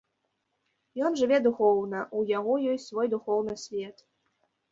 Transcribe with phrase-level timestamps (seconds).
[1.09, 3.97] Ён жыве духоўна, у яго ёсць свой духоўны свет.